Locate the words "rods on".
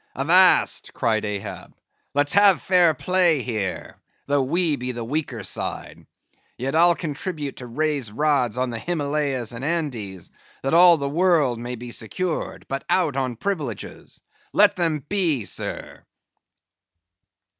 8.11-8.71